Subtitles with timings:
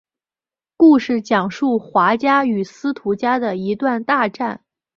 [0.77, 4.61] 故事讲述华家与司徒家的一段大战。